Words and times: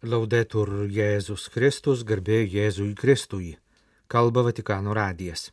Laudetur 0.00 0.86
Jėzus 0.88 1.50
Kristus, 1.52 2.06
garbė 2.08 2.38
Jėzui 2.48 2.94
Kristui. 2.96 3.58
Kalba 4.08 4.46
Vatikano 4.46 4.94
radijas. 4.96 5.50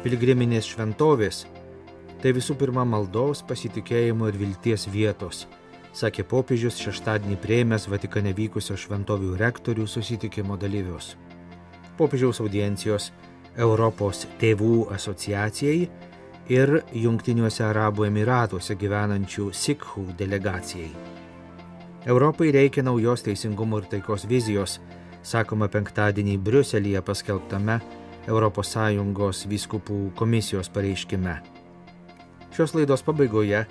Pilgriminės 0.00 0.72
šventovės- 0.72 1.44
tai 2.22 2.32
visų 2.32 2.56
pirma 2.56 2.86
maldos, 2.88 3.44
pasitikėjimo 3.44 4.32
ir 4.32 4.40
vilties 4.40 4.88
vietos, 4.88 5.44
sakė 5.92 6.24
popiežius 6.24 6.80
šeštadienį 6.80 7.36
prieimęs 7.44 7.90
Vatikane 7.92 8.32
vykusio 8.32 8.72
šventovių 8.72 9.36
rektorių 9.36 9.84
susitikimo 9.86 10.56
dalyvius. 10.56 11.16
Popiežiaus 11.98 12.40
audiencijos 12.40 13.12
Europos 13.54 14.26
tėvų 14.40 14.94
asociacijai 14.94 15.90
ir 16.48 16.82
Junktiniuose 16.96 17.64
Arabų 17.66 18.06
Emiratuose 18.08 18.76
gyvenančių 18.78 19.50
Sikhų 19.52 20.04
delegacijai. 20.18 20.90
Europai 22.08 22.52
reikia 22.54 22.82
naujos 22.82 23.24
teisingumo 23.26 23.82
ir 23.82 23.88
taikos 23.92 24.24
vizijos, 24.28 24.78
sakoma 25.22 25.68
penktadienį 25.68 26.38
Briuselėje 26.40 27.02
paskelbtame 27.04 27.80
ES 28.28 29.44
vyskupų 29.48 29.98
komisijos 30.16 30.68
pareiškime. 30.68 31.38
Šios 32.52 32.74
laidos 32.74 33.02
pabaigoje 33.02 33.66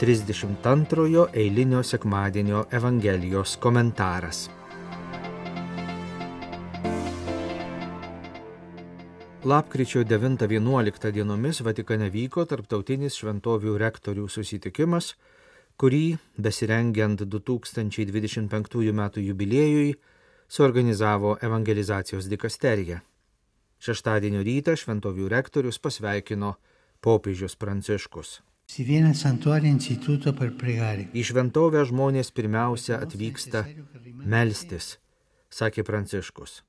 32 0.00 1.28
eilinio 1.32 1.82
sekmadienio 1.82 2.66
Evangelijos 2.72 3.56
komentaras. 3.56 4.50
Lapkričio 9.44 10.04
9-11 10.04 11.10
dienomis 11.12 11.58
Vatikane 11.60 12.06
vyko 12.08 12.46
tarptautinis 12.48 13.18
šventovių 13.20 13.74
rektorių 13.82 14.24
susitikimas, 14.32 15.10
kurį, 15.76 16.16
besirengiant 16.40 17.20
2025 17.28 18.88
m. 18.88 19.02
jubiliejui, 19.20 19.92
suorganizavo 20.48 21.36
evangelizacijos 21.44 22.24
dikasterija. 22.32 23.02
Šeštadienio 23.84 24.40
rytą 24.48 24.78
šventovių 24.80 25.28
rektorius 25.36 25.76
pasveikino 25.76 26.56
popiežius 27.04 27.60
Pranciškus. 27.60 28.40
Į 31.12 31.22
šventovę 31.28 31.84
žmonės 31.92 32.32
pirmiausia 32.32 32.96
atvyksta 33.04 33.66
melstis, 34.24 34.94
sakė 35.52 35.84
Pranciškus. 35.84 36.62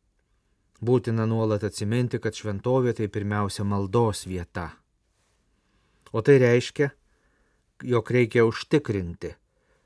Būtina 0.84 1.24
nuolat 1.24 1.64
atsiminti, 1.64 2.20
kad 2.20 2.36
šventovė 2.36 2.94
tai 2.98 3.08
pirmiausia 3.08 3.64
maldos 3.64 4.26
vieta. 4.28 4.74
O 6.12 6.22
tai 6.22 6.36
reiškia, 6.40 6.90
jog 7.84 8.12
reikia 8.12 8.44
užtikrinti, 8.48 9.32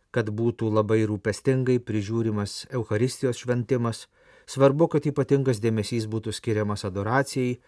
kad 0.09 0.31
būtų 0.33 0.71
labai 0.73 1.03
rūpestingai 1.09 1.77
prižiūrimas 1.85 2.65
Euharistijos 2.73 3.37
šventimas, 3.43 4.07
svarbu, 4.49 4.89
kad 4.89 5.05
ypatingas 5.05 5.61
dėmesys 5.61 6.09
būtų 6.09 6.33
skiriamas 6.33 6.85
adoracijai, 6.89 7.59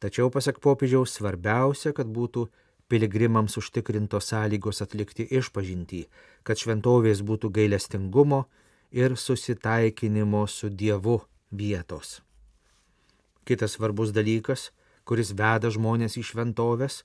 tačiau, 0.00 0.28
pasak 0.30 0.60
popiežiaus, 0.60 1.16
svarbiausia, 1.16 1.94
kad 1.96 2.12
būtų 2.12 2.46
piligrimams 2.92 3.56
užtikrintos 3.56 4.28
sąlygos 4.30 4.84
atlikti 4.84 5.26
išpažintį, 5.40 6.04
kad 6.44 6.60
šventovės 6.60 7.24
būtų 7.24 7.50
gailestingumo 7.56 8.44
ir 8.92 9.16
susitaikinimo 9.16 10.46
su 10.46 10.70
Dievu 10.70 11.22
vietos. 11.50 12.20
Kitas 13.46 13.76
svarbus 13.76 14.10
dalykas, 14.10 14.72
kuris 15.06 15.30
veda 15.38 15.70
žmonės 15.70 16.18
į 16.18 16.24
šventovės, 16.32 17.04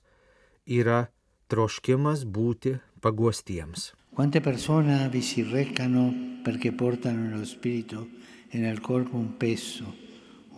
yra 0.66 1.06
troškimas 1.46 2.24
būti 2.26 2.76
paguostiems. 3.00 3.92
Quante 4.12 4.42
persone 4.44 5.08
vi 5.12 5.22
si 5.22 5.42
recano 5.42 6.10
perché 6.44 6.72
portano 6.72 7.30
nello 7.30 7.44
spirito 7.44 8.08
e 8.50 8.58
nel 8.58 8.80
corpo 8.80 9.16
un 9.16 9.36
peso, 9.38 9.94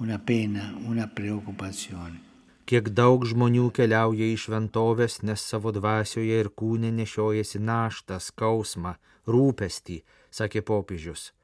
una 0.01 0.19
pena, 0.19 0.75
una 0.89 1.07
preoccupazione. 1.07 2.19
Kiek 2.65 2.89
daug 2.97 3.27
žmonių 3.29 3.69
keliauja 3.77 4.25
į 4.25 4.37
šventovės, 4.41 5.21
nes 5.21 5.43
savo 5.45 5.69
dvasioje 5.69 6.39
ir 6.41 6.49
kūne 6.49 6.89
nešiojasi 6.97 7.61
naštą, 7.61 8.17
skausmą, 8.25 8.95
rūpestį, 9.29 9.99
sakė 10.33 10.65
popiežius. 10.65 11.35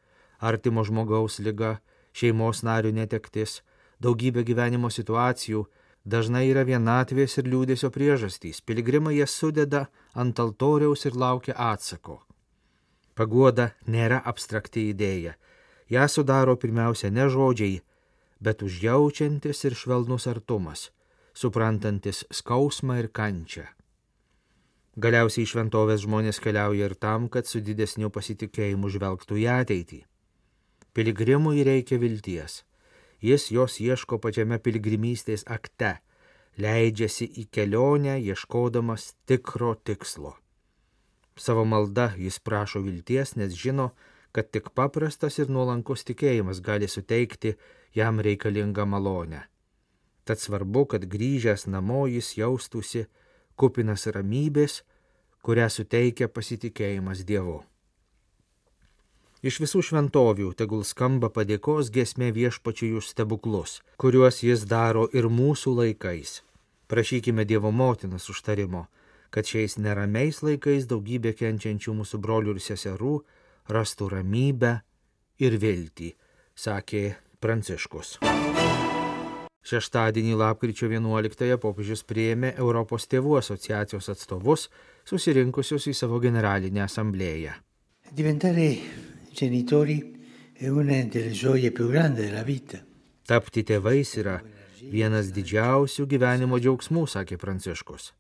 Artimo 0.41 0.81
žmogaus 0.81 1.37
lyga, 1.45 1.77
šeimos 2.17 2.65
narių 2.65 2.95
netektis, 2.97 3.61
daugybė 4.01 4.45
gyvenimo 4.49 4.91
situacijų 4.91 5.67
dažnai 6.05 6.49
yra 6.51 6.65
vienatvės 6.65 7.39
ir 7.39 7.49
liūdėsio 7.53 7.91
priežastys. 7.93 8.61
Piligrimai 8.65 9.19
jas 9.19 9.37
sudeda 9.37 9.87
ant 10.15 10.41
altoriaus 10.41 11.05
ir 11.07 11.17
laukia 11.17 11.57
atsako. 11.57 12.21
Paguoda 13.15 13.73
nėra 13.87 14.23
abstrakti 14.25 14.89
idėja. 14.91 15.35
Ja 15.91 16.07
sudaro 16.09 16.57
pirmiausia 16.57 17.11
ne 17.11 17.27
žodžiai, 17.29 17.81
bet 18.41 18.63
užjaučiantis 18.63 19.65
ir 19.67 19.77
švelnus 19.77 20.27
artumas, 20.31 20.89
suprantantis 21.35 22.25
skausmą 22.31 23.01
ir 23.03 23.11
kančią. 23.13 23.67
Galiausiai 25.01 25.47
šventovės 25.47 26.05
žmonės 26.07 26.41
keliauja 26.43 26.89
ir 26.91 26.95
tam, 26.95 27.29
kad 27.29 27.47
su 27.47 27.61
didesniu 27.61 28.11
pasitikėjimu 28.11 28.91
žvelgtų 28.91 29.39
į 29.43 29.47
ateitį. 29.61 30.01
Piligrimui 30.95 31.63
reikia 31.67 32.01
vilties 32.03 32.63
Jis 33.21 33.51
jos 33.53 33.81
ieško 33.81 34.19
pačiame 34.19 34.59
piligrimystės 34.59 35.45
akte, 35.47 35.99
leidžiasi 36.57 37.27
į 37.43 37.47
kelionę 37.53 38.17
ieškodamas 38.21 39.13
tikro 39.29 39.75
tikslo. 39.75 40.37
Savo 41.37 41.65
malda 41.65 42.11
jis 42.17 42.41
prašo 42.41 42.81
vilties, 42.85 43.37
nes 43.37 43.53
žino, 43.57 43.91
kad 44.33 44.51
tik 44.51 44.71
paprastas 44.77 45.39
ir 45.39 45.49
nuolankus 45.53 46.05
tikėjimas 46.09 46.61
gali 46.65 46.89
suteikti 46.89 47.55
jam 47.97 48.21
reikalingą 48.21 48.87
malonę. 48.87 49.47
Tad 50.25 50.39
svarbu, 50.39 50.85
kad 50.87 51.05
grįžęs 51.05 51.67
namo 51.67 52.07
jis 52.07 52.37
jaustųsi 52.39 53.07
kupinas 53.57 54.07
ramybės, 54.07 54.83
kurią 55.43 55.69
suteikia 55.73 56.29
pasitikėjimas 56.29 57.25
Dievu. 57.29 57.61
Iš 59.41 59.57
visų 59.63 59.81
šventovių 59.81 60.51
tegul 60.53 60.83
skamba 60.85 61.31
padėkos 61.33 61.89
gesmė 61.89 62.27
viešpačiui 62.37 62.91
už 62.99 63.07
stebuklus, 63.15 63.79
kuriuos 63.97 64.43
jis 64.45 64.67
daro 64.69 65.07
ir 65.17 65.31
mūsų 65.33 65.73
laikais. 65.79 66.43
Prašykime 66.93 67.47
Dievo 67.49 67.71
motinas 67.73 68.29
užtarimo, 68.29 68.85
kad 69.33 69.49
šiais 69.49 69.79
neramiais 69.81 70.43
laikais 70.45 70.85
daugybė 70.91 71.33
kenčiančių 71.41 71.97
mūsų 72.03 72.21
brolių 72.21 72.59
ir 72.59 72.61
seserų 72.61 73.15
rastų 73.73 74.13
ramybę 74.13 74.77
ir 75.41 75.57
viltį, 75.57 76.13
sakė 76.53 77.05
Pranciškus. 77.41 78.19
Šeštadienį 79.65 80.37
lapkričio 80.37 80.91
11-ąją 80.93 81.57
popiežius 81.63 82.05
prieėmė 82.05 82.59
Europos 82.61 83.09
tėvų 83.09 83.39
asociacijos 83.41 84.13
atstovus 84.13 84.69
susirinkusius 85.09 85.89
į 85.89 85.97
savo 85.97 86.21
generalinę 86.21 86.85
asamblėją. 86.85 87.57
Diventare 88.13 88.75
genitori 89.33 89.99
è 90.53 90.69
una 90.69 91.03
delle 91.05 91.31
gioie 91.31 91.71
più 91.71 91.89
grandi 91.89 92.23
della 92.23 92.43
vita. 92.43 92.79
Tapti 93.25 93.63
tėvais 93.63 94.17
yra 94.19 94.41
vienas 94.91 95.31
didžiausių 95.33 96.07
gyvenimo 96.11 96.59
džiaugsmų, 96.59 97.07
sakė 97.07 97.39
Pranciškus. 97.39 98.11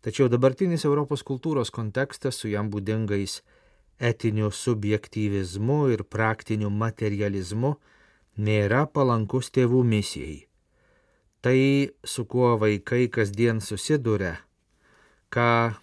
Tačiau 0.00 0.28
dabartinis 0.32 0.84
Europos 0.88 1.22
kultūros 1.22 1.70
kontekstas 1.70 2.40
su 2.40 2.48
jam 2.48 2.70
būdingais 2.72 3.40
etiniu 4.00 4.50
subjektyvizmu 4.50 5.80
ir 5.94 6.04
praktiniu 6.08 6.70
materializmu 6.72 7.74
nėra 8.40 8.86
palankus 8.88 9.52
tėvų 9.52 9.82
misijai. 9.84 10.46
Tai, 11.40 11.58
su 12.04 12.24
kuo 12.28 12.56
vaikai 12.60 13.06
kasdien 13.12 13.60
susiduria, 13.64 14.34
ką 15.32 15.76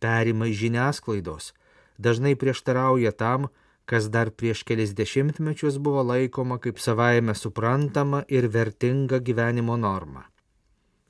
perima 0.00 0.48
iš 0.48 0.62
žiniasklaidos, 0.64 1.52
dažnai 2.00 2.32
prieštarauja 2.36 3.12
tam, 3.12 3.48
kas 3.84 4.08
dar 4.10 4.30
prieš 4.30 4.62
kelis 4.68 4.94
dešimtmečius 4.94 5.78
buvo 5.78 6.02
laikoma 6.02 6.58
kaip 6.58 6.78
savaime 6.78 7.34
suprantama 7.34 8.22
ir 8.28 8.48
vertinga 8.48 9.18
gyvenimo 9.18 9.76
norma. 9.76 10.24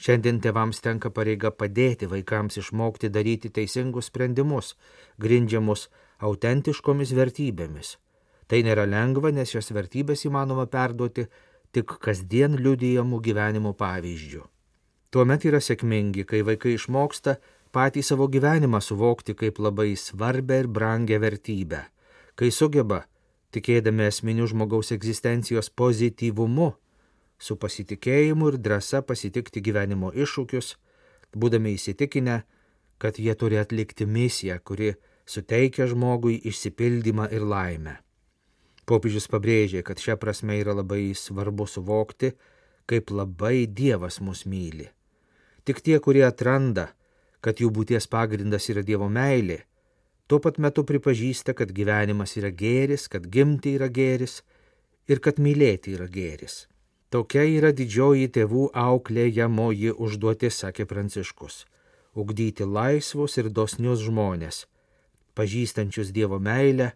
Šiandien 0.03 0.41
tėvams 0.43 0.81
tenka 0.83 1.13
pareiga 1.15 1.53
padėti 1.55 2.09
vaikams 2.11 2.59
išmokti 2.59 3.11
daryti 3.13 3.53
teisingus 3.55 4.09
sprendimus, 4.11 4.73
grindžiamus 5.23 5.89
autentiškomis 6.19 7.13
vertybėmis. 7.15 7.99
Tai 8.51 8.65
nėra 8.67 8.89
lengva, 8.89 9.31
nes 9.31 9.53
šios 9.53 9.71
vertybės 9.71 10.27
įmanoma 10.27 10.67
perduoti 10.67 11.29
tik 11.73 11.95
kasdien 12.03 12.59
liudijamų 12.59 13.23
gyvenimo 13.23 13.77
pavyzdžių. 13.79 14.43
Tuomet 15.13 15.47
yra 15.47 15.61
sėkmingi, 15.63 16.27
kai 16.27 16.43
vaikai 16.43 16.75
išmoksta 16.75 17.37
patį 17.73 18.03
savo 18.03 18.27
gyvenimą 18.33 18.83
suvokti 18.83 19.37
kaip 19.39 19.61
labai 19.63 19.93
svarbę 19.97 20.65
ir 20.65 20.69
brangę 20.69 21.21
vertybę 21.23 21.92
kai 22.39 22.51
sugeba, 22.51 23.05
tikėdami 23.53 24.07
esminių 24.09 24.49
žmogaus 24.53 24.93
egzistencijos 24.95 25.71
pozityvumu, 25.71 26.73
su 27.43 27.57
pasitikėjimu 27.59 28.53
ir 28.53 28.59
drąsa 28.63 29.03
pasitikti 29.07 29.63
gyvenimo 29.65 30.13
iššūkius, 30.15 30.77
būdami 31.35 31.75
įsitikinę, 31.77 32.43
kad 33.03 33.19
jie 33.19 33.35
turi 33.35 33.59
atlikti 33.59 34.07
misiją, 34.07 34.61
kuri 34.63 34.95
suteikia 35.27 35.89
žmogui 35.91 36.39
išsipildymą 36.49 37.29
ir 37.35 37.43
laimę. 37.43 37.97
Popiežius 38.87 39.29
pabrėžė, 39.31 39.83
kad 39.87 40.01
šią 40.03 40.17
prasme 40.23 40.59
yra 40.59 40.75
labai 40.75 41.13
svarbu 41.15 41.67
suvokti, 41.71 42.33
kaip 42.87 43.11
labai 43.15 43.67
Dievas 43.67 44.21
mus 44.21 44.43
myli. 44.47 44.89
Tik 45.63 45.81
tie, 45.87 45.99
kurie 46.03 46.25
atranda, 46.27 46.89
kad 47.43 47.63
jų 47.63 47.71
būties 47.75 48.09
pagrindas 48.11 48.67
yra 48.71 48.83
Dievo 48.87 49.09
meilė, 49.11 49.63
tuo 50.33 50.39
pat 50.41 50.57
metu 50.57 50.81
pripažįsta, 50.89 51.53
kad 51.53 51.75
gyvenimas 51.77 52.39
yra 52.41 52.49
gėris, 52.57 53.03
kad 53.13 53.27
gimti 53.29 53.75
yra 53.77 53.91
gėris 53.93 54.39
ir 55.05 55.21
kad 55.21 55.37
mylėti 55.37 55.93
yra 55.93 56.07
gėris. 56.09 56.55
Tokia 57.13 57.43
yra 57.45 57.69
didžioji 57.77 58.31
tėvų 58.33 58.71
auklėjamoji 58.73 59.93
užduotis, 59.93 60.63
sakė 60.63 60.87
Pranciškus- 60.89 61.67
ugdyti 62.23 62.65
laisvus 62.65 63.37
ir 63.37 63.51
dosnius 63.51 64.01
žmonės, 64.07 64.65
pažįstančius 65.37 66.15
Dievo 66.17 66.41
meilę 66.41 66.93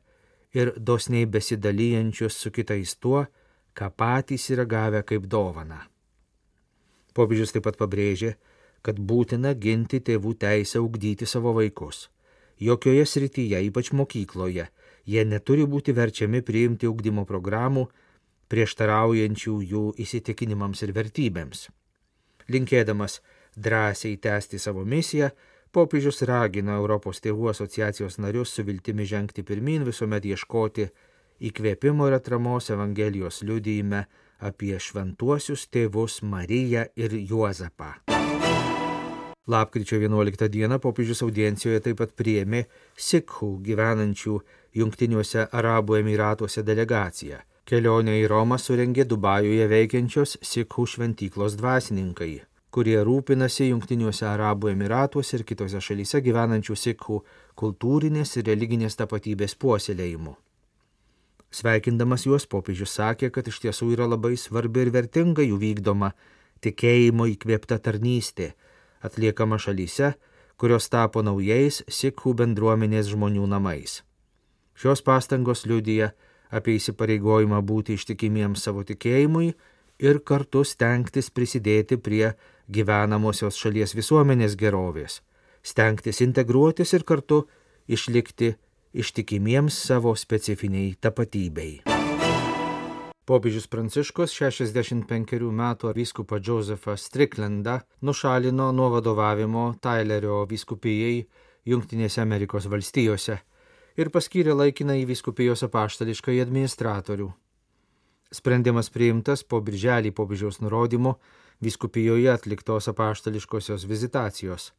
ir 0.54 0.72
dosniai 0.72 1.26
besidalyjančius 1.26 2.32
su 2.32 2.50
kitais 2.50 2.96
tuo, 2.96 3.26
ką 3.76 3.92
patys 3.92 4.48
yra 4.48 4.64
gavę 4.64 5.04
kaip 5.04 5.28
dovana. 5.28 5.84
Popiežius 7.12 7.52
taip 7.52 7.64
pat 7.64 7.76
pabrėžė, 7.76 8.36
kad 8.82 8.96
būtina 8.96 9.52
ginti 9.52 10.00
tėvų 10.00 10.38
teisę 10.40 10.80
ugdyti 10.80 11.26
savo 11.26 11.52
vaikus. 11.52 12.08
Jokioje 12.60 13.04
srityje, 13.06 13.60
ypač 13.68 13.92
mokykloje, 13.92 14.68
jie 15.04 15.24
neturi 15.24 15.66
būti 15.68 15.92
verčiami 15.96 16.40
priimti 16.42 16.88
ugdymo 16.88 17.26
programų, 17.28 17.86
prieštaraujančių 18.48 19.56
jų 19.72 19.84
įsitikinimams 20.00 20.82
ir 20.86 20.94
vertybėms. 20.96 21.66
Linkėdamas 22.48 23.20
drąsiai 23.56 24.16
tęsti 24.22 24.58
savo 24.62 24.84
misiją, 24.84 25.30
popiežius 25.72 26.22
ragina 26.28 26.78
Europos 26.80 27.20
tėvų 27.20 27.50
asociacijos 27.52 28.20
narius 28.22 28.54
su 28.54 28.64
viltimi 28.64 29.04
žengti 29.04 29.44
pirmin, 29.44 29.84
visuomet 29.84 30.24
ieškoti 30.24 30.88
įkvėpimo 31.50 32.08
ir 32.08 32.16
atramos 32.20 32.70
Evangelijos 32.72 33.42
liudyjime 33.44 34.06
apie 34.40 34.78
šventuosius 34.80 35.68
tėvus 35.72 36.22
Mariją 36.22 36.86
ir 36.96 37.18
Juozapą. 37.20 37.96
Lapkričio 39.46 39.98
11 39.98 40.48
dieną 40.48 40.78
popiežius 40.82 41.20
audiencijoje 41.22 41.78
taip 41.84 42.00
pat 42.00 42.14
priėmė 42.18 42.64
Sikhų 43.08 43.50
gyvenančių 43.68 44.40
Junktiniuose 44.80 45.44
Arabų 45.54 46.00
Emiratuose 46.00 46.64
delegaciją. 46.66 47.38
Kelionę 47.66 48.16
į 48.18 48.24
Romą 48.32 48.58
surengė 48.58 49.04
Dubajuje 49.06 49.68
veikiančios 49.70 50.34
Sikhų 50.42 50.88
šventyklos 50.94 51.54
dvasininkai, 51.62 52.32
kurie 52.74 52.98
rūpinasi 53.06 53.70
Junktiniuose 53.70 54.26
Arabų 54.32 54.72
Emiratuose 54.72 55.38
ir 55.38 55.46
kitose 55.46 55.78
šalyse 55.78 56.24
gyvenančių 56.26 56.80
Sikhų 56.82 57.22
kultūrinės 57.54 58.36
ir 58.40 58.50
religinės 58.50 58.98
tapatybės 58.98 59.54
puoselėjimu. 59.54 60.34
Sveikindamas 61.54 62.26
juos 62.26 62.50
popiežius 62.50 62.98
sakė, 62.98 63.30
kad 63.30 63.46
iš 63.46 63.62
tiesų 63.62 63.94
yra 63.94 64.10
labai 64.10 64.34
svarbi 64.34 64.82
ir 64.82 64.90
vertinga 64.90 65.46
jų 65.46 65.62
vykdoma 65.62 66.16
tikėjimo 66.66 67.30
įkvėpta 67.30 67.78
tarnystė 67.78 68.56
atliekama 69.06 69.58
šalyse, 69.62 70.14
kurios 70.60 70.88
tapo 70.92 71.22
naujais 71.22 71.82
sikhų 71.88 72.34
bendruomenės 72.40 73.10
žmonių 73.12 73.46
namais. 73.50 74.00
Šios 74.76 75.02
pastangos 75.04 75.64
liudyja 75.68 76.10
apie 76.52 76.76
įsipareigojimą 76.80 77.62
būti 77.64 77.96
ištikimiems 77.96 78.66
savo 78.66 78.84
tikėjimui 78.86 79.54
ir 79.98 80.20
kartu 80.20 80.64
stengtis 80.64 81.30
prisidėti 81.30 81.96
prie 81.96 82.34
gyvenamosios 82.68 83.58
šalies 83.60 83.94
visuomenės 83.96 84.56
gerovės, 84.60 85.20
stengtis 85.62 86.20
integruotis 86.24 86.92
ir 86.96 87.06
kartu 87.08 87.44
išlikti 87.88 88.54
ištikimiems 88.96 89.76
savo 89.88 90.14
specifiniai 90.16 90.96
tapatybei. 91.00 91.80
Popiežius 93.26 93.64
Pranciškus 93.66 94.30
65 94.38 95.48
metų 95.50 95.90
vyskupą 95.96 96.38
Josefą 96.38 96.94
Stricklandą 96.94 97.80
nušalino 98.06 98.68
nuo 98.70 98.86
vadovavimo 98.92 99.64
Tylerio 99.82 100.44
vyskupijai 100.46 101.24
Junktinėse 101.66 102.22
Amerikos 102.22 102.68
valstijose 102.70 103.40
ir 103.98 104.12
paskyrė 104.14 104.54
laikiną 104.54 104.94
į 105.00 105.08
vyskupijos 105.10 105.66
apaštališką 105.66 106.36
administratorių. 106.44 107.26
Sprendimas 108.30 108.92
priimtas 108.94 109.42
po 109.42 109.58
birželį 109.58 110.14
popiežiaus 110.14 110.62
nurodymu 110.62 111.16
vyskupijoje 111.66 112.30
atliktos 112.30 112.86
apaštališkosios 112.94 113.88
vizitacijos. 113.90 114.70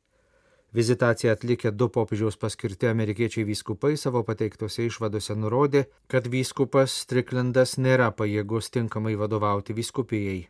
Vizitaciją 0.73 1.31
atlikę 1.31 1.71
du 1.71 1.87
popiežiaus 1.89 2.35
paskirti 2.37 2.87
amerikiečiai 2.87 3.45
vyskupai 3.47 3.95
savo 3.97 4.23
pateiktose 4.27 4.83
išvadose 4.83 5.35
nurodė, 5.35 5.85
kad 6.11 6.27
vyskupas 6.27 6.91
Striklandas 7.05 7.77
nėra 7.77 8.11
pajėgus 8.11 8.67
tinkamai 8.75 9.15
vadovauti 9.15 9.73
vyskupijai. 9.73 10.41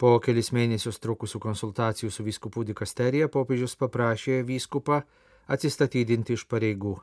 Po 0.00 0.16
kelis 0.18 0.48
mėnesius 0.50 0.98
trukusių 0.98 1.38
konsultacijų 1.44 2.10
su 2.10 2.24
vyskupų 2.24 2.64
dikasterija 2.70 3.28
popiežius 3.28 3.76
paprašė 3.76 4.40
vyskupą 4.48 5.02
atsistatydinti 5.46 6.34
iš 6.38 6.46
pareigų. 6.48 6.94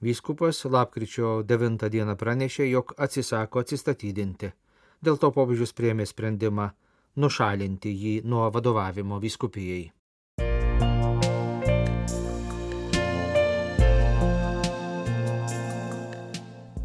Vyskupas 0.00 0.64
lapkričio 0.64 1.42
9 1.44 1.88
dieną 1.92 2.16
pranešė, 2.16 2.68
jog 2.70 2.92
atsisako 2.96 3.64
atsistatydinti. 3.64 4.52
Dėl 5.00 5.16
to 5.16 5.32
popiežius 5.32 5.72
priemė 5.72 6.06
sprendimą 6.06 6.68
nušalinti 7.16 7.92
jį 8.04 8.14
nuo 8.24 8.50
vadovavimo 8.52 9.18
vyskupijai. 9.20 9.88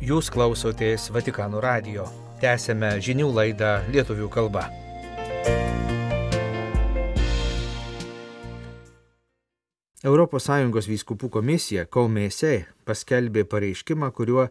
Jūs 0.06 0.28
klausotės 0.30 1.08
Vatikano 1.10 1.58
radio. 1.64 2.04
Tęsėme 2.38 2.92
žinių 3.02 3.26
laidą 3.34 3.72
lietuvių 3.90 4.28
kalba. 4.30 4.68
ES 10.06 10.90
vyskupų 10.92 11.32
komisija 11.40 11.88
Kaumėse 11.90 12.68
paskelbė 12.86 13.48
pareiškimą, 13.50 14.12
kuriuo 14.14 14.46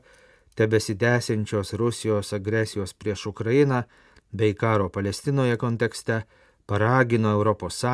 tebesidęsiančios 0.58 1.76
Rusijos 1.78 2.34
agresijos 2.34 2.90
prieš 2.98 3.28
Ukrainą 3.30 3.84
bei 4.32 4.58
karo 4.58 4.90
Palestinoje 4.90 5.56
kontekste 5.56 6.24
paragino 6.66 7.38
ES, 7.38 7.84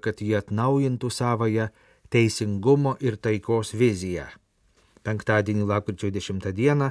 kad 0.00 0.16
jie 0.16 0.38
atnaujintų 0.40 1.10
savoją 1.10 1.68
teisingumo 2.08 2.96
ir 3.00 3.20
taikos 3.20 3.74
viziją. 3.76 4.32
Penktadienį 5.02 5.66
lapkričio 5.66 6.10
10 6.14 6.52
dieną 6.52 6.90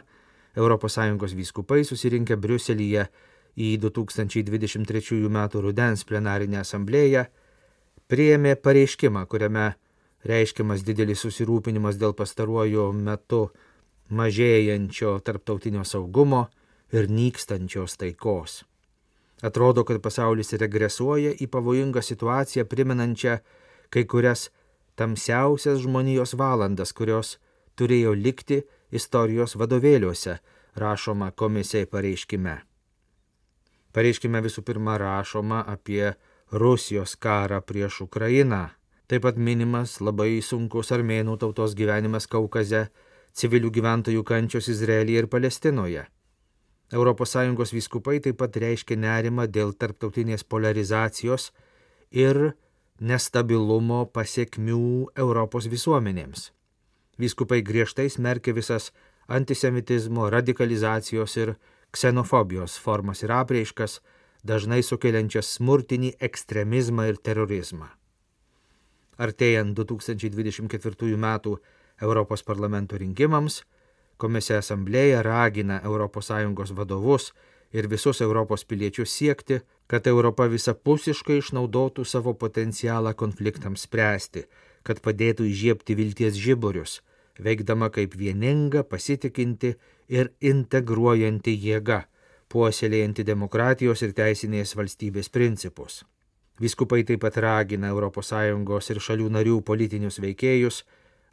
ES 0.56 1.34
vyskupai 1.36 1.84
susirinkę 1.88 2.36
Briuselyje 2.36 3.08
į 3.56 3.77
2023 3.80 5.27
m. 5.27 5.38
rudens 5.53 6.03
plenarinę 6.03 6.60
asamblėją 6.60 7.25
priėmė 8.12 8.56
pareiškimą, 8.60 9.25
kuriame 9.32 9.75
reiškiamas 10.27 10.84
didelis 10.84 11.24
susirūpinimas 11.24 11.96
dėl 12.00 12.13
pastaruoju 12.13 12.91
metu 12.94 13.46
mažėjančio 14.12 15.20
tarptautinio 15.24 15.86
saugumo 15.88 16.50
ir 16.91 17.08
nykstančios 17.08 17.96
taikos. 17.98 18.63
Atrodo, 19.41 19.86
kad 19.88 20.01
pasaulis 20.03 20.53
regresuoja 20.60 21.32
į 21.34 21.48
pavojingą 21.50 22.03
situaciją, 22.06 22.68
primenančią 22.70 23.39
kai 23.89 24.03
kurias 24.06 24.50
tamsiausias 25.00 25.80
žmonijos 25.82 26.36
valandas, 26.38 26.91
kurios 26.94 27.39
turėjo 27.81 28.13
likti 28.13 28.61
istorijos 28.93 29.57
vadovėliuose, 29.57 30.38
rašoma 30.77 31.31
komisijai 31.33 31.89
pareiškime. 31.89 32.59
Pareiškime 33.91 34.39
visų 34.45 34.63
pirma 34.67 34.95
rašoma 35.01 35.65
apie 35.67 36.13
Rusijos 36.51 37.17
karą 37.19 37.59
prieš 37.65 38.01
Ukrainą. 38.05 38.69
Taip 39.07 39.25
pat 39.25 39.35
minimas 39.35 39.97
labai 40.00 40.39
sunkus 40.39 40.93
armėnų 40.95 41.35
tautos 41.41 41.75
gyvenimas 41.75 42.29
Kaukaze, 42.31 42.85
civilių 43.35 43.71
gyventojų 43.75 44.23
kančios 44.23 44.69
Izraelyje 44.71 45.23
ir 45.23 45.27
Palestinoje. 45.27 46.05
ES 46.91 47.73
vyskupai 47.75 48.19
taip 48.19 48.38
pat 48.38 48.55
reiškia 48.55 48.95
nerimą 49.00 49.47
dėl 49.47 49.73
tarptautinės 49.73 50.43
polarizacijos 50.43 51.51
ir 52.11 52.53
nestabilumo 53.00 54.05
pasiekmių 54.11 55.11
Europos 55.15 55.67
visuomenėms. 55.71 56.51
Vyskupai 57.22 57.62
griežtai 57.62 58.08
smerkia 58.10 58.54
visas 58.58 58.92
antisemitizmo, 59.28 60.30
radikalizacijos 60.34 61.38
ir 61.38 61.54
ksenofobijos 61.94 62.80
formas 62.80 63.22
ir 63.24 63.34
apreiškas, 63.36 64.00
dažnai 64.44 64.82
sukeliančias 64.84 65.58
smurtinį 65.58 66.16
ekstremizmą 66.30 67.12
ir 67.12 67.20
terorizmą. 67.22 67.92
Artėjant 69.22 69.78
2024 69.78 71.13
m. 71.20 71.60
Europos 72.01 72.42
parlamento 72.42 72.98
rinkimams, 72.98 73.62
Komisija 74.22 74.60
asamblėja 74.62 75.24
ragina 75.25 75.80
ES 75.82 76.74
vadovus 76.78 77.32
ir 77.74 77.88
visus 77.90 78.22
Europos 78.22 78.63
piliečius 78.70 79.10
siekti, 79.10 79.62
kad 79.90 80.08
Europa 80.08 80.46
visapusiškai 80.46 81.40
išnaudotų 81.42 82.06
savo 82.06 82.34
potencialą 82.44 83.16
konfliktams 83.18 83.88
spręsti, 83.88 84.44
kad 84.84 85.01
padėtų 85.01 85.48
įžiepti 85.50 85.98
vilties 85.98 86.38
žiburius, 86.38 87.01
veikdama 87.43 87.89
kaip 87.89 88.15
vieninga, 88.17 88.83
pasitikinti 88.83 89.75
ir 90.10 90.31
integruojanti 90.41 91.57
jėga, 91.65 92.03
puoselėjanti 92.51 93.25
demokratijos 93.27 94.01
ir 94.05 94.15
teisinės 94.17 94.75
valstybės 94.77 95.29
principus. 95.29 96.01
Viskupai 96.62 97.03
taip 97.07 97.24
pat 97.24 97.38
ragina 97.41 97.89
ES 97.89 98.89
ir 98.93 99.00
šalių 99.07 99.29
narių 99.38 99.62
politinius 99.65 100.19
veikėjus 100.21 100.83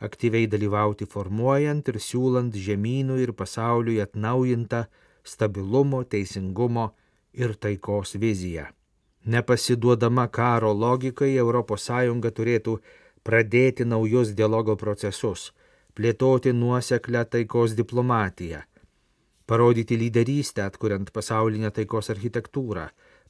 aktyviai 0.01 0.47
dalyvauti 0.47 1.07
formuojant 1.11 1.89
ir 1.91 1.99
siūlant 2.01 2.55
žemynų 2.55 3.19
ir 3.25 3.33
pasauliui 3.35 4.01
atnaujintą 4.01 4.85
stabilumo, 5.25 6.05
teisingumo 6.05 6.93
ir 7.35 7.55
taikos 7.55 8.15
viziją. 8.15 8.69
Nepasiduodama 9.27 10.29
karo 10.29 10.73
logikai, 10.73 11.35
ES 11.37 12.33
turėtų 12.39 12.79
pradėti 13.25 13.85
naujus 13.85 14.33
dialogo 14.33 14.77
procesus, 14.77 15.53
plėtoti 15.99 16.53
nuoseklę 16.55 17.25
taikos 17.27 17.75
diplomatiją, 17.75 18.63
parodyti 19.51 19.99
lyderystę 19.99 20.63
atkuriant 20.69 21.11
pasaulinę 21.11 21.73
taikos 21.75 22.13
architektūrą, 22.15 22.85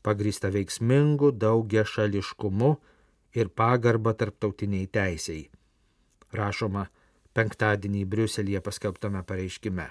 pagrįstą 0.04 0.50
veiksmingu 0.52 1.32
daugia 1.32 1.86
šališkumu 1.88 2.74
ir 3.40 3.48
pagarba 3.48 4.12
tarptautiniai 4.12 4.90
teisiai. 4.92 5.46
Rašoma 6.36 6.84
penktadienį 7.32 8.04
Briuselėje 8.04 8.60
paskelbtame 8.66 9.22
pareiškime. 9.24 9.88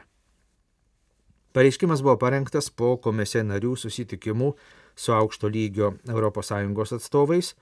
Pareiškimas 1.57 2.03
buvo 2.05 2.17
parengtas 2.21 2.69
po 2.69 2.91
komisė 3.01 3.41
narių 3.47 3.73
susitikimų 3.81 4.51
su 4.93 5.13
aukšto 5.17 5.49
lygio 5.49 5.95
ES 6.05 6.93
atstovais 6.99 7.55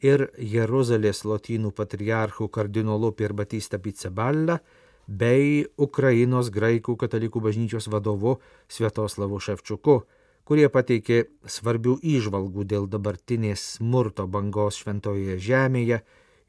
ir 0.00 0.30
Jeruzalės 0.38 1.24
lotynų 1.28 1.72
patriarchų 1.76 2.48
kardinolu 2.48 3.12
Pirbatista 3.12 3.78
Pizzaballa 3.78 4.60
bei 5.06 5.66
Ukrainos 5.76 6.50
graikų 6.54 6.96
katalikų 6.96 7.42
bažnyčios 7.44 7.88
vadovu 7.90 8.38
Svietoslavu 8.68 9.40
Ševčiuku, 9.40 10.00
kurie 10.44 10.68
pateikė 10.72 11.24
svarbių 11.44 11.98
įžvalgų 12.16 12.64
dėl 12.64 12.88
dabartinės 12.90 13.66
smurto 13.76 14.26
bangos 14.26 14.80
šventojoje 14.80 15.36
žemėje 15.38 16.00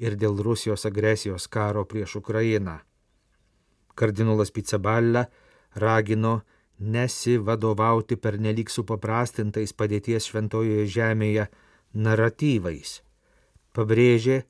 ir 0.02 0.16
dėl 0.18 0.40
Rusijos 0.42 0.86
agresijos 0.86 1.48
karo 1.48 1.86
prieš 1.86 2.18
Ukrainą. 2.22 2.80
Kardinolas 3.96 4.52
Pizzaballa 4.52 5.28
ragino 5.76 6.42
nesivadovauti 6.80 8.18
pernelyg 8.18 8.72
supaprastintais 8.72 9.76
padėties 9.78 10.32
šventojoje 10.32 10.88
žemėje 10.90 11.48
naratyvais 11.94 13.02
pabrėžė 13.76 14.42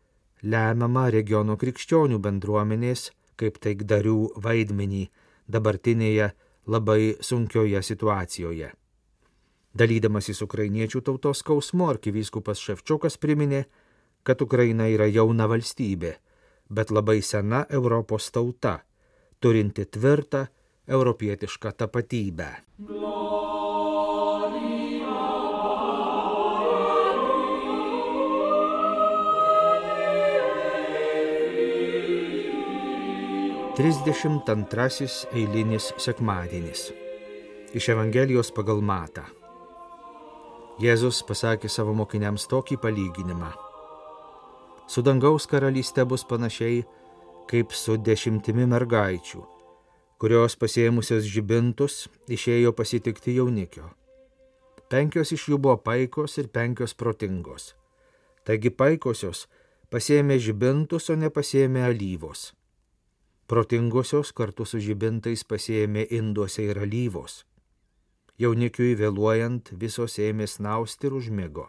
lemiamą 0.41 1.09
regiono 1.13 1.57
krikščionių 1.61 2.19
bendruomenės 2.21 3.09
kaip 3.41 3.57
taikdarių 3.63 4.17
vaidmenį 4.41 5.05
dabartinėje 5.51 6.31
labai 6.71 7.15
sunkioje 7.25 7.81
situacijoje. 7.85 8.71
Dalydamasis 9.71 10.41
ukrainiečių 10.43 11.01
tautos 11.07 11.41
skausmu, 11.41 11.87
arkivyskupas 11.93 12.59
Ševčiukas 12.59 13.17
priminė, 13.17 13.63
kad 14.27 14.41
Ukraina 14.43 14.89
yra 14.91 15.07
jauna 15.07 15.47
valstybė, 15.49 16.13
bet 16.69 16.91
labai 16.91 17.21
sena 17.25 17.63
Europos 17.69 18.29
tauta, 18.35 18.81
turinti 19.39 19.87
tvirtą 19.87 20.45
europietišką 20.91 21.71
tapatybę. 21.79 22.51
Glory. 22.77 23.40
32 33.81 35.27
eilinis 35.33 35.93
sekmadienis. 35.97 36.91
Iš 37.73 37.88
Evangelijos 37.89 38.51
pagal 38.53 38.77
Matą. 38.77 39.23
Jėzus 40.77 41.23
pasakė 41.25 41.65
savo 41.65 41.95
mokiniams 41.97 42.45
tokį 42.51 42.77
palyginimą. 42.83 43.50
Su 44.85 45.01
dangaus 45.01 45.50
karalystė 45.50 46.05
bus 46.05 46.27
panašiai 46.29 46.83
kaip 47.50 47.73
su 47.73 47.97
dešimtimi 47.97 48.69
mergaičių, 48.69 49.41
kurios 50.21 50.59
pasėmusios 50.61 51.25
žibintus 51.25 52.05
išėjo 52.29 52.77
pasitikti 52.77 53.39
jaunikio. 53.39 53.89
Penkios 54.93 55.33
iš 55.33 55.50
jų 55.50 55.57
buvo 55.57 55.79
paikos 55.81 56.38
ir 56.38 56.53
penkios 56.53 56.93
protingos. 56.93 57.71
Taigi 58.45 58.69
paikosios 58.69 59.47
pasėmė 59.89 60.38
žibintus, 60.38 61.09
o 61.09 61.17
nepasėmė 61.17 61.89
alyvos 61.89 62.51
Protingosios 63.51 64.29
kartu 64.31 64.63
su 64.63 64.79
žibintais 64.79 65.41
pasėjėmė 65.43 66.05
induose 66.15 66.63
ir 66.63 66.77
alyvos. 66.79 67.34
Jaunikiui 68.39 68.93
vėluojant 68.96 69.74
visos 69.81 70.13
ėmė 70.24 70.46
snausti 70.48 71.10
ir 71.10 71.15
užmigo. 71.17 71.65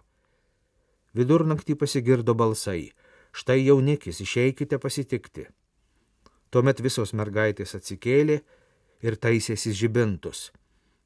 Vidurnaktį 1.19 1.75
pasigirdo 1.81 2.37
balsai. 2.39 2.93
Štai 3.35 3.57
jaunikis, 3.65 4.21
išeikite 4.23 4.79
pasitikti. 4.79 5.49
Tuomet 6.55 6.85
visos 6.87 7.11
mergaitės 7.19 7.75
atsikėlė 7.75 8.37
ir 9.03 9.17
taisėsi 9.19 9.75
žibintus. 9.75 10.53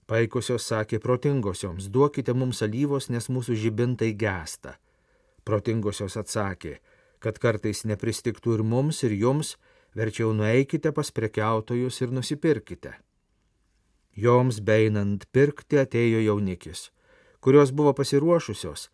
Paikusios 0.04 0.68
sakė 0.68 1.00
protingosioms, 1.00 1.88
duokite 1.88 2.34
mums 2.36 2.60
alyvos, 2.66 3.08
nes 3.08 3.30
mūsų 3.32 3.56
žibintai 3.64 4.10
gesta. 4.12 4.76
Protingosios 5.48 6.18
atsakė, 6.20 6.74
kad 7.18 7.40
kartais 7.40 7.86
nepristiktų 7.88 8.58
ir 8.58 8.66
mums, 8.74 9.00
ir 9.08 9.16
jums, 9.16 9.56
verčiau 9.96 10.32
nueikite 10.36 10.92
pas 10.92 11.10
prekiautojus 11.10 12.00
ir 12.04 12.12
nusipirkite. 12.12 12.92
Joms 14.16 14.60
beinant 14.60 15.24
pirkti 15.32 15.80
atėjo 15.80 16.20
jaunikis, 16.24 16.90
kurios 17.40 17.72
buvo 17.72 17.92
pasiruošusios, 17.96 18.88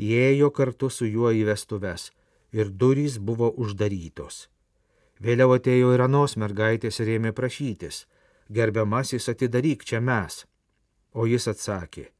įėjo 0.00 0.50
kartu 0.56 0.90
su 0.92 1.08
juo 1.08 1.32
į 1.32 1.46
vestuves 1.50 2.10
ir 2.56 2.72
durys 2.72 3.18
buvo 3.20 3.50
uždarytos. 3.64 4.46
Vėliau 5.20 5.56
atėjo 5.56 5.94
ir 5.96 6.04
anos 6.04 6.36
mergaitės 6.40 7.00
ir 7.00 7.14
ėmė 7.16 7.32
prašytis, 7.36 8.04
gerbiamasis 8.52 9.28
atidaryk 9.32 9.84
čia 9.84 10.00
mes. 10.00 10.44
O 11.16 11.24
jis 11.24 11.48
atsakė, 11.48 12.10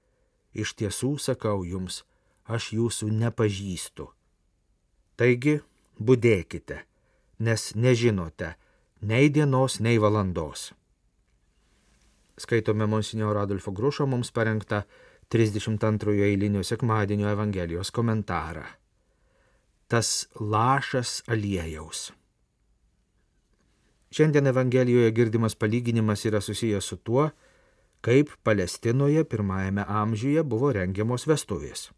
iš 0.56 0.72
tiesų 0.80 1.16
sakau 1.20 1.60
jums, 1.68 2.04
aš 2.48 2.72
jūsų 2.72 3.12
nepažįstu. 3.12 4.08
Taigi, 5.20 5.58
būdėkite 6.00 6.80
nes 7.38 7.74
nežinote 7.74 8.54
nei 9.00 9.30
dienos, 9.30 9.80
nei 9.80 9.98
valandos. 9.98 10.72
Skaitome 12.36 12.86
Monsinjoro 12.86 13.40
Adolfo 13.40 13.72
Grušo 13.72 14.06
mums 14.06 14.32
parengtą 14.32 14.82
32 15.28 16.22
eilinio 16.24 16.62
sekmadienio 16.62 17.28
Evangelijos 17.28 17.90
komentarą. 17.90 18.64
Tas 19.88 20.28
lašas 20.40 21.22
aliejaus. 21.26 22.12
Šiandien 24.10 24.46
Evangelijoje 24.46 25.10
girdimas 25.10 25.54
palyginimas 25.54 26.24
yra 26.24 26.40
susijęs 26.40 26.84
su 26.84 26.96
tuo, 26.96 27.30
kaip 28.00 28.30
Palestinoje 28.42 29.24
pirmajame 29.24 29.84
amžiuje 29.88 30.42
buvo 30.42 30.72
rengiamos 30.72 31.26
vestuvės. 31.26 31.90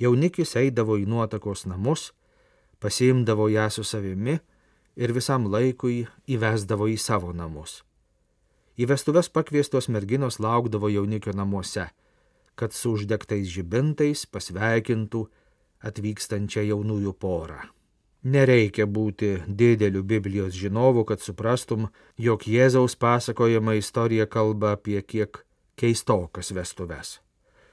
Jaunikis 0.00 0.56
eidavo 0.58 0.98
į 0.98 1.06
nuotakos 1.08 1.64
namus, 1.70 2.12
pasiimdavo 2.84 3.48
ją 3.48 3.70
su 3.70 3.84
savimi 3.84 4.34
ir 5.00 5.12
visam 5.16 5.46
laikui 5.48 6.02
įvesdavo 6.28 6.84
į 6.92 6.98
savo 7.00 7.30
namus. 7.32 7.78
Į 8.76 8.90
vestuves 8.90 9.30
pakviestos 9.32 9.88
merginos 9.88 10.36
laukdavo 10.36 10.90
jaunikio 10.92 11.32
namuose, 11.32 11.86
kad 12.60 12.76
su 12.76 12.92
uždegtais 12.98 13.48
žibintais 13.48 14.26
pasveikintų 14.28 15.22
atvykstančią 15.80 16.66
jaunųjų 16.68 17.14
porą. 17.24 17.62
Nereikia 18.24 18.84
būti 18.84 19.32
dideliu 19.48 20.04
Biblijos 20.04 20.52
žinovu, 20.52 21.08
kad 21.08 21.24
suprastum, 21.24 21.88
jog 22.20 22.44
Jėzaus 22.44 23.00
pasakojama 23.00 23.78
istorija 23.80 24.28
kalba 24.28 24.76
apie 24.76 25.00
kiek 25.00 25.40
keistokas 25.80 26.52
vestuves. 26.52 27.18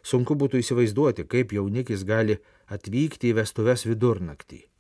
Sunku 0.08 0.40
būtų 0.40 0.64
įsivaizduoti, 0.64 1.28
kaip 1.28 1.52
jaunikis 1.52 2.08
gali 2.08 2.40
atvykti 2.72 3.36
į 3.36 3.40
vestuves 3.44 3.90
vidurnaktį. 3.92 4.71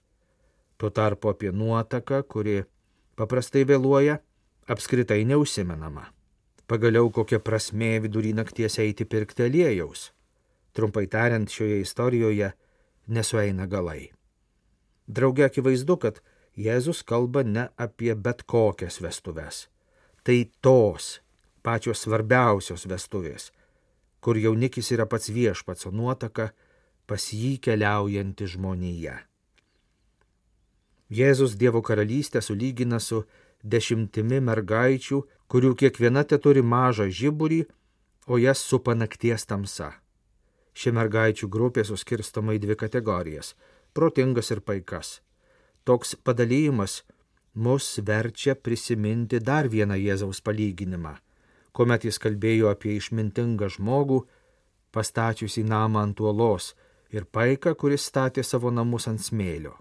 Tuo 0.81 0.89
tarpu 0.89 1.29
apie 1.29 1.51
nuotaką, 1.53 2.23
kuri 2.25 2.63
paprastai 3.13 3.61
vėluoja, 3.69 4.15
apskritai 4.65 5.19
neužsimenama. 5.29 6.07
Pagaliau 6.65 7.11
kokia 7.13 7.37
prasmė 7.37 7.99
vidury 8.01 8.31
nakties 8.33 8.79
eiti 8.81 9.05
pirkti 9.05 9.45
aliejaus. 9.45 10.07
Trumpai 10.73 11.05
tariant, 11.05 11.45
šioje 11.45 11.83
istorijoje 11.83 12.49
nesueina 13.13 13.69
galai. 13.69 14.09
Drauge 15.05 15.45
akivaizdu, 15.45 16.01
kad 16.01 16.21
Jėzus 16.57 17.05
kalba 17.05 17.45
ne 17.45 17.69
apie 17.77 18.15
bet 18.15 18.41
kokias 18.49 18.97
vestuves. 19.05 19.67
Tai 20.25 20.39
tos 20.65 21.19
pačios 21.61 22.01
svarbiausios 22.07 22.89
vestuvės, 22.89 23.51
kur 24.19 24.37
jaunikis 24.37 24.89
yra 24.97 25.05
pats 25.05 25.29
viešpats, 25.29 25.85
o 25.85 25.91
nuotaka 25.93 26.55
pas 27.05 27.33
jį 27.33 27.59
keliaujanti 27.61 28.49
žmonija. 28.55 29.21
Jėzus 31.11 31.57
Dievo 31.59 31.81
karalystę 31.83 32.39
sulygina 32.41 32.99
su 32.99 33.25
dešimtimi 33.63 34.39
mergaičių, 34.47 35.17
kurių 35.51 35.73
kiekviena 35.75 36.23
te 36.23 36.37
turi 36.39 36.63
mažą 36.63 37.09
žiburį, 37.11 37.65
o 38.31 38.39
jas 38.39 38.61
supa 38.63 38.95
nakties 38.95 39.43
tamsa. 39.45 39.91
Ši 40.73 40.93
mergaičių 40.95 41.49
grupė 41.51 41.83
suskirstama 41.83 42.55
į 42.55 42.61
dvi 42.63 42.77
kategorijas- 42.79 43.55
protingas 43.95 44.51
ir 44.51 44.61
paikas. 44.61 45.19
Toks 45.83 46.15
padalymas 46.15 47.03
mus 47.53 47.99
verčia 47.99 48.55
prisiminti 48.55 49.39
dar 49.39 49.67
vieną 49.67 49.97
Jėzaus 49.99 50.39
palyginimą, 50.39 51.17
kuomet 51.73 52.05
jis 52.05 52.19
kalbėjo 52.19 52.71
apie 52.71 52.95
išmintingą 52.95 53.67
žmogų, 53.67 54.23
pastačiusį 54.93 55.63
namą 55.65 56.03
ant 56.03 56.19
uolos 56.19 56.73
ir 57.09 57.25
paiką, 57.25 57.75
kuris 57.75 58.07
statė 58.07 58.43
savo 58.43 58.71
namus 58.71 59.07
ant 59.07 59.19
smėlio. 59.19 59.75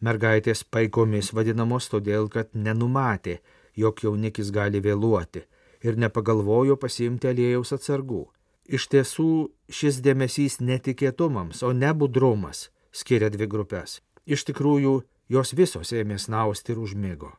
Mergaitės 0.00 0.64
paikomis 0.64 1.32
vadinamos 1.36 1.90
todėl, 1.92 2.28
kad 2.32 2.54
nenumatė, 2.56 3.40
jog 3.76 4.00
jaunikis 4.04 4.50
gali 4.50 4.80
vėluoti 4.80 5.44
ir 5.84 5.96
nepagalvojo 6.00 6.76
pasiimti 6.80 7.28
aliejaus 7.28 7.72
atsargų. 7.76 8.24
Iš 8.70 8.86
tiesų 8.92 9.30
šis 9.68 10.00
dėmesys 10.04 10.60
netikėtumams, 10.60 11.62
o 11.66 11.72
ne 11.72 11.92
budrumas 11.92 12.68
skiria 12.92 13.30
dvi 13.32 13.48
grupės. 13.50 14.00
Iš 14.26 14.44
tikrųjų, 14.50 15.00
jos 15.28 15.54
visos 15.58 15.92
ėmė 15.92 16.18
snausti 16.20 16.74
ir 16.74 16.82
užmėgo. 16.82 17.32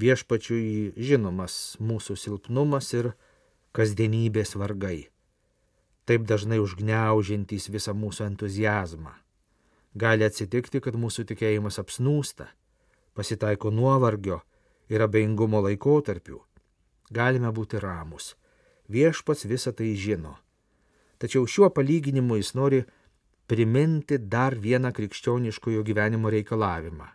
Viešpačiui 0.00 0.94
žinomas 0.98 1.76
mūsų 1.78 2.16
silpnumas 2.18 2.90
ir 2.94 3.12
kasdienybės 3.76 4.56
vargai. 4.58 5.10
Taip 6.04 6.26
dažnai 6.28 6.58
užgneužintys 6.62 7.70
visą 7.72 7.94
mūsų 7.96 8.26
entuzijazmą. 8.32 9.14
Gali 9.94 10.26
atsitikti, 10.26 10.80
kad 10.82 10.96
mūsų 10.98 11.22
tikėjimas 11.30 11.78
apsnūsta, 11.78 12.48
pasitaiko 13.14 13.70
nuovargio 13.70 14.40
ir 14.90 15.04
abejingumo 15.06 15.60
laikotarpių. 15.68 16.40
Galime 17.14 17.52
būti 17.54 17.78
ramus. 17.78 18.32
Viešpats 18.90 19.46
visą 19.46 19.72
tai 19.72 19.92
žino. 19.94 20.34
Tačiau 21.22 21.46
šiuo 21.46 21.70
palyginimu 21.70 22.40
jis 22.40 22.54
nori 22.58 22.82
priminti 23.46 24.18
dar 24.18 24.56
vieną 24.58 24.90
krikščioniškojo 24.96 25.84
gyvenimo 25.86 26.32
reikalavimą. 26.32 27.06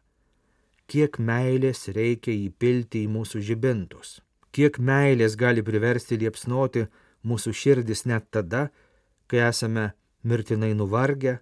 Kiek 0.90 1.20
meilės 1.20 1.90
reikia 1.94 2.32
įpilti 2.32 3.04
į 3.06 3.12
mūsų 3.12 3.44
žibintus. 3.46 4.20
Kiek 4.56 4.80
meilės 4.80 5.36
gali 5.38 5.62
priversti 5.62 6.18
liepsnoti 6.18 6.88
mūsų 7.28 7.54
širdis 7.54 8.08
net 8.10 8.32
tada, 8.32 8.70
kai 9.30 9.44
esame 9.50 9.92
mirtinai 10.24 10.72
nuvargę 10.74 11.38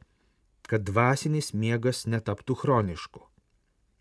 kad 0.68 0.84
dvasinis 0.84 1.54
miegas 1.54 2.06
netaptų 2.08 2.56
chronišku. 2.62 3.24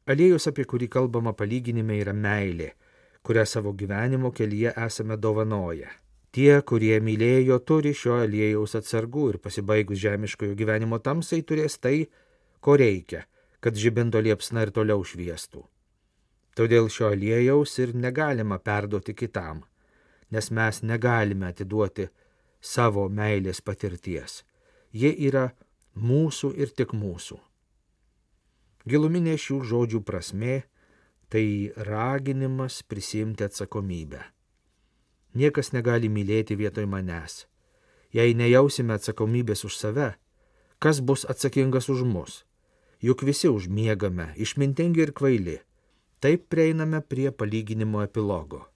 Aliejus, 0.07 0.47
apie 0.51 0.67
kurį 0.71 0.89
kalbama 0.91 1.33
palyginime, 1.35 1.99
yra 2.03 2.13
meilė, 2.15 2.73
kurią 3.27 3.47
savo 3.47 3.73
gyvenimo 3.75 4.31
kelyje 4.35 4.75
esame 4.87 5.17
dovanoję. 5.19 5.89
Tie, 6.37 6.53
kurie 6.69 6.99
mylėjo, 7.01 7.57
turi 7.67 7.95
šio 7.97 8.21
aliejaus 8.27 8.77
atsargų 8.79 9.31
ir 9.33 9.39
pasibaigus 9.43 9.99
žemiškojo 10.03 10.55
gyvenimo 10.59 10.99
tamsai 11.03 11.41
turės 11.49 11.79
tai, 11.81 12.07
ko 12.61 12.77
reikia, 12.77 13.25
kad 13.61 13.79
žibinto 13.79 14.21
liepsna 14.21 14.67
ir 14.67 14.75
toliau 14.77 15.03
šviestų. 15.03 15.65
Todėl 16.57 16.91
šio 16.93 17.11
aliejaus 17.15 17.79
ir 17.83 17.95
negalima 17.97 18.59
perduoti 18.59 19.15
kitam, 19.17 19.63
nes 20.31 20.51
mes 20.51 20.83
negalime 20.83 21.51
atiduoti 21.51 22.07
savo 22.61 23.09
meilės 23.09 23.63
patirties. 23.65 24.43
Jie 24.93 25.13
yra 25.29 25.49
mūsų 25.97 26.53
ir 26.61 26.73
tik 26.77 26.93
mūsų. 26.93 27.39
Giluminė 28.87 29.35
šių 29.41 29.63
žodžių 29.65 30.01
prasme- 30.05 30.63
tai 31.31 31.73
raginimas 31.77 32.83
prisimti 32.83 33.45
atsakomybę. 33.45 34.21
Niekas 35.35 35.73
negali 35.73 36.09
mylėti 36.09 36.57
vietoj 36.57 36.87
manęs. 36.87 37.47
Jei 38.13 38.35
nejausime 38.35 38.95
atsakomybės 38.95 39.65
už 39.65 39.77
save, 39.77 40.15
kas 40.79 41.01
bus 41.01 41.25
atsakingas 41.25 41.89
už 41.89 42.05
mus? 42.05 42.45
Juk 43.01 43.23
visi 43.23 43.49
užmiegame, 43.49 44.33
išmintingi 44.37 45.03
ir 45.03 45.13
kvaili. 45.13 45.59
Taip 46.21 46.49
prieiname 46.49 47.03
prie 47.03 47.31
palyginimo 47.31 48.03
epilogo. 48.03 48.69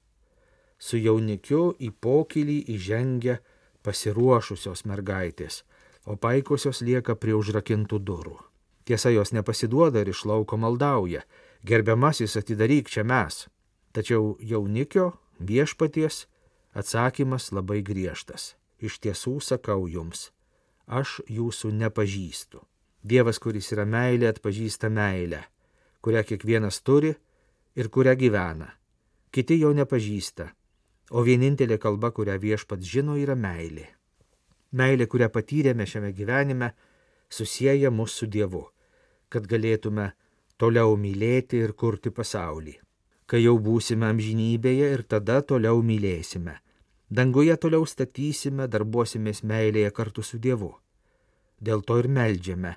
Su 0.79 0.97
jaunikiu 0.97 1.77
į 1.81 1.91
pokylį 2.01 2.65
įžengia 2.77 3.39
pasiruošusios 3.83 4.85
mergaitės 4.85 5.63
o 6.07 6.17
paikosios 6.17 6.81
lieka 6.81 7.17
prie 7.17 7.35
užrakintų 7.37 7.99
durų. 7.99 8.37
Tiesa, 8.85 9.11
jos 9.11 9.33
nepasiduoda 9.37 10.01
ir 10.03 10.11
iš 10.11 10.25
lauko 10.27 10.57
maldauja, 10.57 11.23
gerbiamasis 11.67 12.37
atidaryk 12.41 12.89
čia 12.91 13.05
mes. 13.05 13.47
Tačiau 13.93 14.37
jaunikio 14.41 15.13
viešpaties 15.39 16.27
atsakymas 16.75 17.51
labai 17.53 17.83
griežtas. 17.83 18.55
Iš 18.81 18.99
tiesų 19.05 19.41
sakau 19.45 19.85
jums, 19.91 20.31
aš 20.87 21.21
jūsų 21.29 21.73
nepažįstu. 21.77 22.63
Dievas, 23.05 23.39
kuris 23.39 23.71
yra 23.73 23.85
meilė, 23.85 24.31
atpažįsta 24.33 24.89
meilę, 24.93 25.43
kurią 26.01 26.25
kiekvienas 26.25 26.81
turi 26.85 27.13
ir 27.77 27.89
kurią 27.93 28.17
gyvena. 28.17 28.71
Kiti 29.31 29.61
jo 29.61 29.73
nepažįsta, 29.77 30.49
o 31.13 31.23
vienintelė 31.25 31.79
kalba, 31.79 32.11
kurią 32.11 32.39
viešpats 32.41 32.89
žino, 32.89 33.17
yra 33.21 33.37
meilė. 33.37 33.87
Meilė, 34.73 35.07
kurią 35.11 35.29
patyrėme 35.35 35.87
šiame 35.87 36.13
gyvenime, 36.15 36.71
susiję 37.31 37.91
mus 37.91 38.15
su 38.15 38.27
Dievu, 38.27 38.63
kad 39.29 39.47
galėtume 39.51 40.13
toliau 40.59 40.97
mylėti 40.97 41.63
ir 41.65 41.73
kurti 41.75 42.13
pasaulį. 42.15 42.77
Kai 43.27 43.43
jau 43.43 43.57
būsime 43.63 44.09
amžinybėje 44.11 44.91
ir 44.95 45.03
tada 45.07 45.41
toliau 45.43 45.83
mylėsime. 45.87 46.59
Danguje 47.11 47.57
toliau 47.59 47.87
statysime, 47.87 48.69
darbuosimės 48.71 49.43
meilėje 49.43 49.91
kartu 49.95 50.23
su 50.23 50.39
Dievu. 50.39 50.71
Dėl 51.59 51.83
to 51.83 51.99
ir 51.99 52.09
melžiame, 52.09 52.77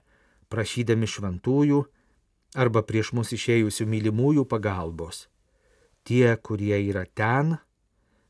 prašydami 0.49 1.09
šventųjų 1.09 1.83
arba 2.57 2.81
prieš 2.85 3.13
mus 3.17 3.33
išėjusių 3.33 3.85
mylimųjų 3.89 4.45
pagalbos. 4.49 5.27
Tie, 6.03 6.35
kurie 6.41 6.75
yra 6.89 7.05
ten, 7.05 7.57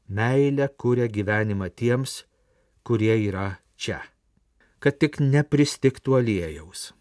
meilę 0.08 0.67
kuria 0.78 1.08
gyvenimą 1.08 1.71
tiems, 1.71 2.23
kurie 2.84 3.15
yra 3.28 3.56
čia, 3.80 4.02
kad 4.84 5.00
tik 5.00 5.22
nepristiktų 5.24 6.19
aliejaus. 6.19 6.91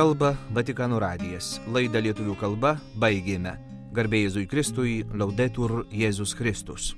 Kalba 0.00 0.36
Vatikano 0.54 0.96
radijas. 1.02 1.58
Laidą 1.68 2.00
lietuvių 2.00 2.38
kalba 2.40 2.76
baigėme. 3.02 3.56
Garbėjai 3.92 4.28
Jėzui 4.30 4.46
Kristui, 4.48 4.92
laudetur 5.12 5.82
Jėzus 5.90 6.32
Kristus. 6.38 6.94